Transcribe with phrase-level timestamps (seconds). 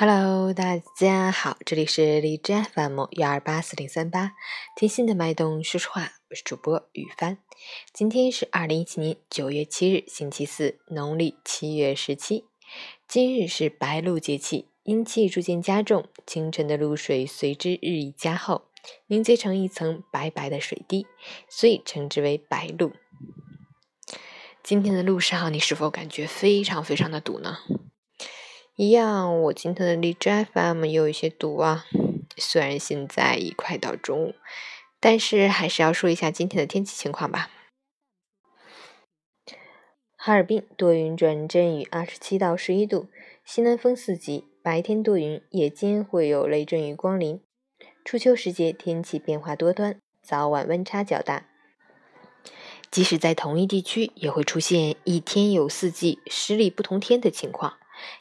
[0.00, 4.30] Hello，大家好，这里是荔枝 FM 幺二八四零三八，
[4.76, 7.38] 听心的脉动说说话，我是主播雨帆。
[7.92, 12.44] 今天是二零一七年九月七日，星期四，农历七月十七。
[13.08, 18.68] 今日是白露节气，阴气逐渐加重，清晨的露水随之日益加厚，
[19.08, 21.08] 凝结成一层白白的水滴，
[21.48, 22.92] 所以称之为白露。
[24.62, 27.58] 今天的路上，你是否感觉非常非常的堵呢？
[28.80, 31.84] 一样，我今天的荔枝 FM 也有一些堵啊。
[32.36, 34.34] 虽然现在已快到中午，
[35.00, 37.50] 但是还是要说一下今天的天气情况吧。
[40.14, 43.08] 哈尔滨多云转阵雨，二十七到十一度，
[43.44, 47.40] 西南风四级，白天多云，夜间会有雷阵雨光临。
[48.04, 51.48] 初秋时节天气变化多端，早晚温差较大。
[52.92, 57.76] 即使在同一地区，也会出现一天有四季、十里不同天的情况。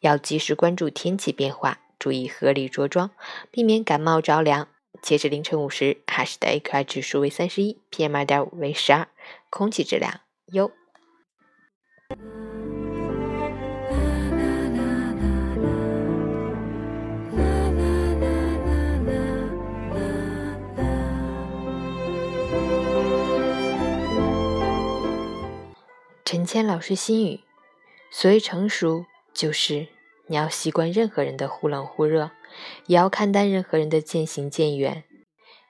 [0.00, 3.10] 要及时关注天气变化，注意合理着装，
[3.50, 4.68] 避免感冒着凉。
[5.00, 9.08] 截至凌晨五时，哈市的 AQI 指数为三十一，PM 二点五为十二，
[9.50, 10.20] 空气质量
[10.52, 10.70] 优。
[26.24, 27.40] 陈谦老师心语：
[28.10, 29.04] 所谓成熟。
[29.34, 29.88] 就是
[30.26, 32.30] 你要习惯任何人的忽冷忽热，
[32.86, 35.04] 也要看淡任何人的渐行渐远。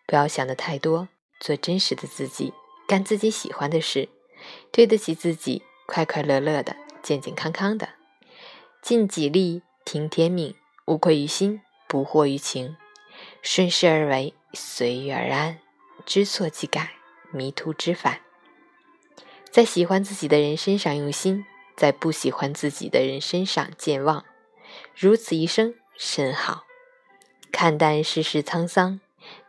[0.07, 1.09] 不要想的太多，
[1.41, 2.53] 做真实的自己，
[2.87, 4.09] 干自己喜欢的事，
[4.71, 7.91] 对得起自己，快快乐乐的，健健康康的。
[8.83, 10.55] 尽己力，听天命，
[10.87, 12.77] 无愧于心，不惑于情，
[13.41, 15.61] 顺势而为，随遇而安，
[16.05, 16.93] 知错即改，
[17.31, 18.21] 迷途知返。
[19.51, 21.45] 在喜欢自己的人身上用心。
[21.77, 24.25] 在不喜欢自己的人身上健忘，
[24.95, 26.65] 如此一生甚好。
[27.51, 29.01] 看淡世事沧桑，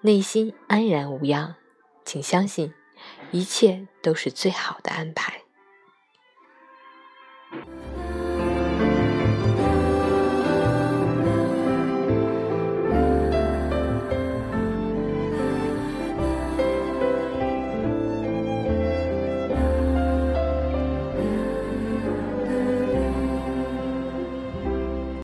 [0.01, 1.55] 内心安然无恙，
[2.03, 2.73] 请相信，
[3.31, 5.41] 一切都是最好的安排。